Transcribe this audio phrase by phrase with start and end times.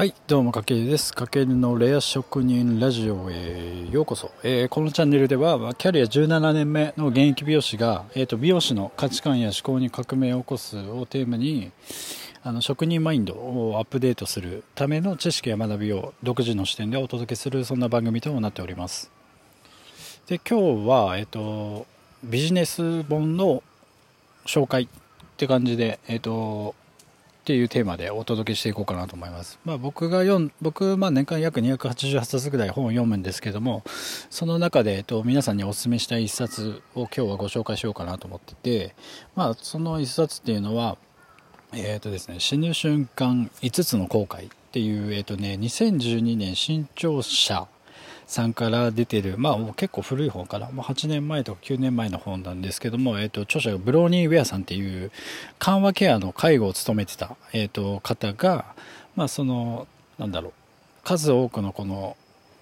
[0.00, 1.12] はい、どうも、かけるです。
[1.12, 4.30] かけるのレア職人ラジオへようこそ。
[4.42, 11.70] えーこのチャンネルでは、キャリア17年目の現役美容師が、えーと美容師の価値観や思考に革命を起こすをテーマに、
[12.42, 19.10] あの職人マインドをアップデートするための知識や学びを独自の視点でお届けする、そんな番組となっております。
[20.28, 21.86] で、今日は、えっ、と、
[22.24, 23.62] ビジネス本の
[24.46, 24.88] 紹介っ
[25.36, 26.74] て感じで、えっ、と、
[27.40, 29.58] っていうテーマでお届けしていこうかなと思います。
[29.64, 33.82] まあ、僕が読ん僕、まあ、年間約288冊ぐらい本を読むんですけども
[34.28, 38.94] その中で、えっと、皆さんにお勧めしたい一冊を今日はご紹介しようかなと思ってて、
[39.34, 40.98] まあ、その一冊っていうのは、
[41.72, 47.66] えっとですね、死ぬ瞬間5つの後悔っていう、えっとね、2012年新潮社
[48.30, 55.10] さんから出てる、まあ、結構古い本かな、まあ、8年前とか9年前の本なんですけども、えっと著者がブローニー・ウェアさんっていう
[55.58, 58.66] 緩和ケアの介護を務めてた、えっと方が、
[59.16, 59.88] まあ、その
[60.18, 60.52] なんだろう
[61.02, 62.16] 数多くのこの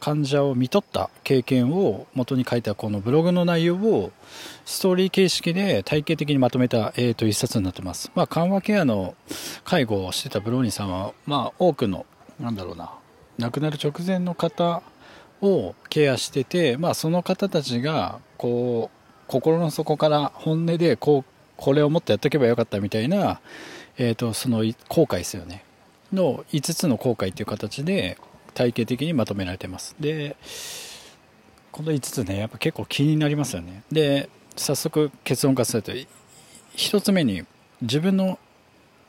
[0.00, 4.12] 患者を見とった経験を元に書いたこのブログの内容を
[4.64, 9.14] ストーリー形式で体系的にまとめた、えー、と一冊になってます、まあ、緩和ケアの
[9.64, 12.06] 介護をしてたブローニーさんは、まあ、多くの
[12.40, 12.94] なんだろうな
[13.38, 14.82] 亡くなる直前の方
[15.42, 23.40] をケアしてて、まあ、その方たちがこう心の底から本音でこうこれをもっとやっておけばよかったみたいな、
[23.98, 25.64] えー、とその後悔ですよね。
[26.12, 28.18] の5つの後悔っていう形で
[28.54, 29.94] 体系的にまとめられてます。
[30.00, 30.36] で
[31.70, 33.82] この5つねやっぱ結構気になりますよね。
[33.92, 35.92] で早速結論化すると
[36.76, 37.44] 1つ目に
[37.82, 38.38] 自分の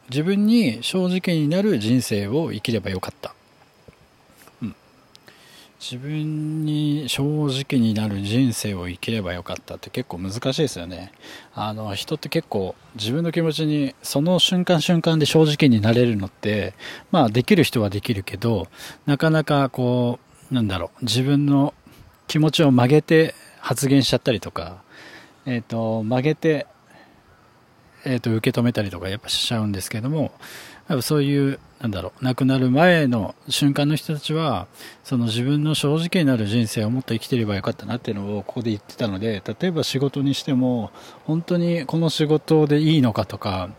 [0.10, 3.34] 自分に正直になる人生を生きればよかった。
[5.82, 11.12] 自分に正直になる人生を生きればよかったって結構難しいですよね。
[11.56, 16.76] あの人って結構自分の気持ちにその瞬間瞬間で正直になれるのって
[17.10, 18.68] まあできる人はできるけど
[19.08, 20.20] なかなかこ
[20.52, 21.74] うなんだろう自分の
[22.28, 24.84] 気持ちを曲げて発言しちゃったりとか、
[25.48, 26.68] えー、と曲げて、
[28.06, 30.32] えー、と受け止めたりとかやっぱしちゃうんですけども
[30.90, 32.24] やっぱそういうなんだろう。
[32.24, 34.68] 亡くなる前の瞬間の人たちは
[35.04, 40.92] その自分の正直になる人生をもっと生きてればよかったなっていうのをここで言ってたので例えば仕事にしても
[41.26, 43.72] 本当にこの仕事でいいのかとか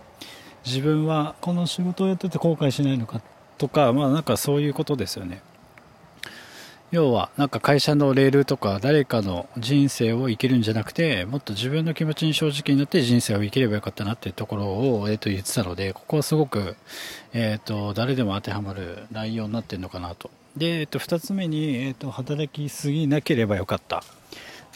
[0.67, 3.23] 自分はこの仕事をやってて後悔しないのか
[3.57, 5.41] とかまあなんかそういうことですよね。
[6.93, 16.77] 要はなんか会社のレールとか誰かの人生を生きるんじゃなくてもっと自分の気持ちに正直になって人生を生きればよかったなっていうところを、えー、と言ってたのでここはすごく、
[17.33, 20.31] えー、と誰でも当てはまる内容になってるのかなと。
[20.55, 24.05] で、えー、と2つ目に、えー、と働きすぎなければよかった、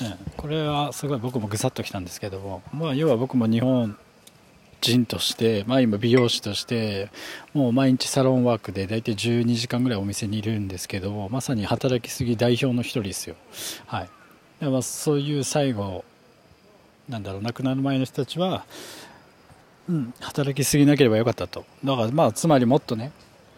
[0.01, 3.99] うん、これはすごい僕もぐさっときたんですけども、まあ、要は僕も日本
[4.87, 7.11] 人として、まあ、今美容師として
[7.53, 13.37] もう毎日サロンワークで大体12時間ぐらいお店にいるんですけどまさに働きすぎ代表の一人ですよ、
[13.87, 14.09] はい、
[14.61, 16.05] でまあそういう最後
[17.09, 18.65] なんだろう亡くなる前の人たちは、
[19.89, 21.65] うん、働きすぎなければよかったと。
[21.85, 23.13] だからまあつまりもっとね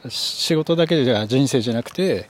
[0.08, 2.28] 仕事だけでは人生じゃなくて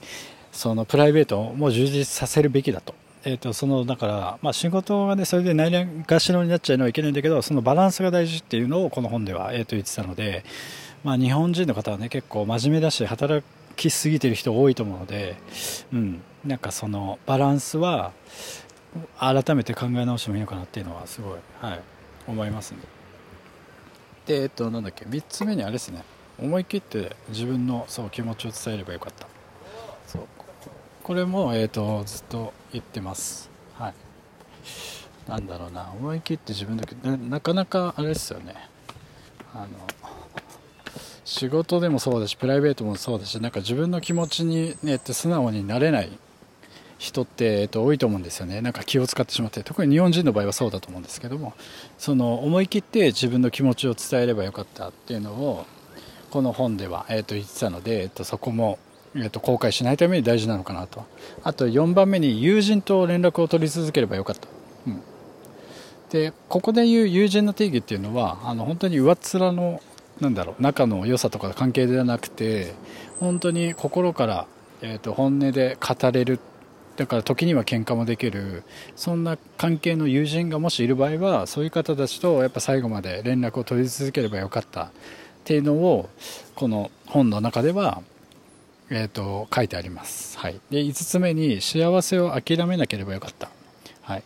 [0.51, 2.95] そのプライベートも充実させるべきだと。
[3.25, 10.45] えー、とそのだから、まあ、仕事が、ね、それでないがしろになっちゃうのはいけないんだけどそのバランスが大事っていうのをこの本では、えー、と言ってたので、
[11.03, 15.37] まあ、日本人の方は、ね、結構真面目だし働きすぎてる人多いと思うので、
[15.93, 18.13] うん、なんかそのバランスは
[19.17, 21.81] 改めて考え直してもいいのかなっていうのはすごい、はい、
[22.27, 22.79] 思いますね。
[24.25, 26.03] で、えっ、と、なんだっけ3つ目にあれですね
[26.39, 29.27] 思い切って自分のそう気持ちを伝えればよかった。
[31.09, 33.49] これも、えーと、ずっと言ってます。
[33.73, 33.93] はい。
[35.27, 38.53] なんだろうな、思い切って自分だけな、なかなかあれですよね。
[39.55, 39.69] あの、
[41.25, 46.11] 仕事でもそうだし、プライベートもそうだし、なんか自分の気持ちにね、って素直になれない
[46.99, 48.61] 人って、えー、と多いと思うんですよね。
[48.61, 51.55] なんか気を使ってしまって、特に日本人の場合はそうだと思うんですけども、
[51.97, 55.65] その思い切って自分の気持ちを伝えればよかったっていうのを、
[56.29, 58.77] この本では、えー、と言ってたので、えー、とそこも、
[59.15, 61.05] えー、と後悔しないために大事なのかなと。
[61.43, 64.47] あと4番目に友人と連絡を取り続ければよかった、
[64.87, 65.01] うん、
[66.09, 69.81] でここで言う友人の定義っていうのはあの本当に上っ面の
[70.19, 72.73] なんだろう仲の良さとか関係ではなくて
[73.19, 74.47] 本当に心から、
[74.81, 76.39] えー、と本音で語れる。
[76.97, 78.63] だから時には喧嘩もできる。
[78.97, 84.83] そんな関係の友人がもしいる場合はそういう方たちとやっぱ最後まで連絡を取り続ければよかった。
[84.83, 84.89] っ
[85.45, 86.09] ていうのを
[86.55, 88.03] この本の中では
[88.91, 93.49] えーと、書いてあります、はい、で5つ目に幸せを諦めなければよかった、
[94.01, 94.23] はい、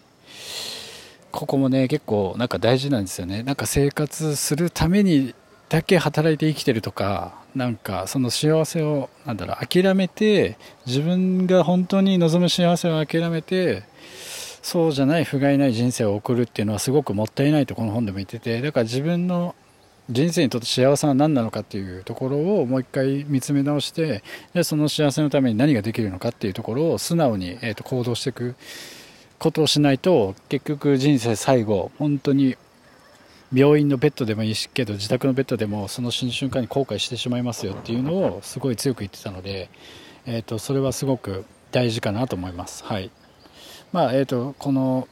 [1.31, 3.43] ここもね結構なんか大事なんですよね。
[3.43, 5.33] なんか生活するために
[5.67, 13.83] だけ働いて生きてるとかなんかその幸せをなんだろう諦めて自分が本当に望む幸せを諦めて
[14.61, 19.55] そうじゃない不甲斐ない人生を送るっていうのはすごくもったいないとこの本でも言っててだから自分の
[20.09, 24.23] 人生にとって幸せは何なのかっていうところをもう一回見つめ直して
[24.53, 28.55] でその幸せのために何ができるのかっていうところを素直に、えー、と行動していく
[29.39, 32.57] ことをしないと結局人生最後本当に
[33.53, 39.69] 病院のベッドでもいいしけど自宅のベッドでもその死ぬ瞬間に後悔してしまいますよっていうのをすごい強く言ってたので、
[40.25, 42.83] えー、とそれはすごく大事かなと思います。
[42.83, 43.11] はい
[43.91, 45.07] まあえー、とこの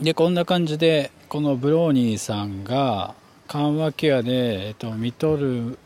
[0.00, 3.14] でこんな感じでこのブローニーさんが
[3.46, 5.78] 緩和ケアで、えっと、見とる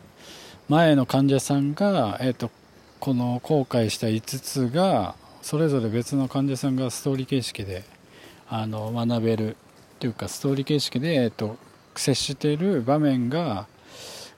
[0.69, 2.49] 前の患者さんが、えっと、
[2.99, 7.83] この後悔した5つがそれぞれ別の患者さんがストーリー形式で
[8.47, 9.57] あの学べる
[9.99, 11.57] というかストーリー形式で、えっと、
[11.95, 13.67] 接している場面が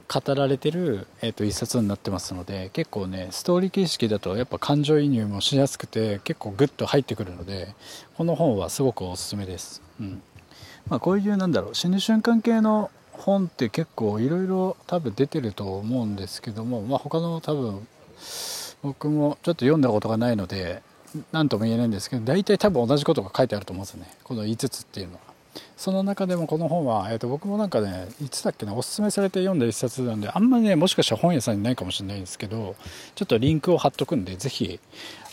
[0.08, 7.74] 語られてる、えー、と一冊になってますので結構ねストーリー形式だとやっぱ感情移入もしやすくて結構グッと入ってくるので
[8.16, 10.22] この本はすごくおすすめです、うん。
[10.88, 12.92] まあ、こういうなんだろう死ぬ瞬間系の
[13.24, 17.88] 本って結構いろいろ多分出てると思うんですけども、まあ、他の多分
[18.82, 20.84] 僕もちょっと読んだことがないので
[21.32, 25.34] 何とも言えないんですけど大体多分同じことが書いてあると思うんですよねこの5つっていうのは。
[25.78, 32.76] その中でもこの本は、えー、と僕もなんかねいつだっけなおすすめされて読んだ一冊なんであんまりねもしかしたら本屋さんにないかもしれないんですけど
[33.14, 34.80] ちょっとリンクを貼っとくんでぜひ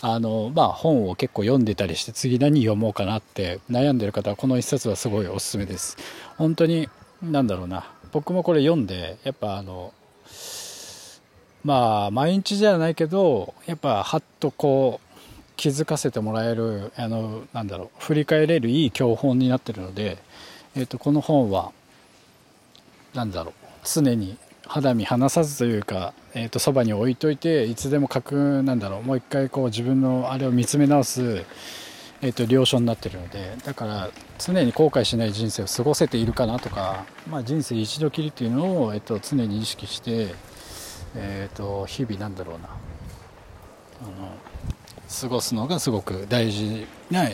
[0.01, 5.97] あの、まあ、本を結構読んでたりして次何読もうかなって悩んでる方はこの一冊はすごいおすすめです
[6.37, 6.87] 本当に
[7.21, 7.91] なんだろうな。
[8.11, 9.93] 僕もこれ読んでやっぱあの
[11.63, 15.11] まあ毎日じゃないけどやっぱはっとこう
[15.55, 20.17] 気づかせてもらえるあのなんだろう振り返れるいい教本になってるので、
[20.75, 21.71] えーと、この本は
[23.13, 23.53] 何だろう
[23.83, 31.45] 常に肌身離さずというか、えーと、そばに置いといていつでも書くなんだろうもう一回こう自分のあれを見つめ直す
[32.23, 40.35] えーと、了承になってるのでだから常に後悔しない人生を過ごせているかなとか、まあ、人生一度きりっていうのを、えーと、常に意識して、
[41.15, 42.69] えーと、日々なんだろうな
[44.03, 44.35] あの
[45.21, 47.27] 過ごすのがすごく大事な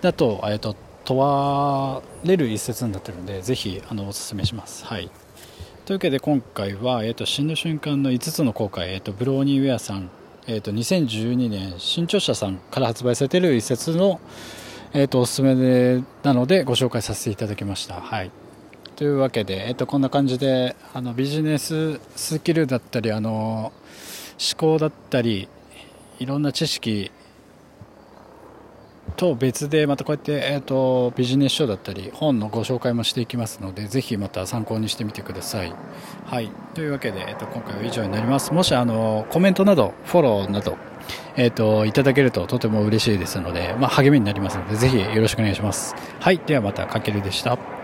[0.00, 0.74] だと,、えー、と
[1.04, 4.84] 問われる一節になってるのでぜひあのおすすめします。
[4.84, 5.10] はい
[5.86, 10.10] というわけで今回は、えーと、死ぬ瞬間の5つの後悔、えーとブローニーウェアさん
[10.50, 14.18] えーと、2012年新潮社さんから発売されている一節の、
[14.94, 18.00] えーと、おすすめでなのでご紹介させていただきました。
[18.00, 18.30] はい、
[18.96, 23.72] というわけで、えーと、こんな感じであのビジネススキルだったりあの思
[24.56, 25.50] 考だったり
[26.18, 27.12] いろんな知識
[29.18, 35.74] と別でまたこうやって、えーと、ビジネス書だったり本のご紹介もしていきますのでぜひまた参考にしてみてください。
[36.24, 38.54] はい、というわけで、えーと、今回は以上になります。
[38.54, 40.78] もしあのコメントなどフォローなど、
[41.36, 45.96] えーと、いただけるととても嬉しいですので、まあ、励みになりますのでぜひよろしくお願いします。
[46.20, 47.77] はい、ではまたかけるでした。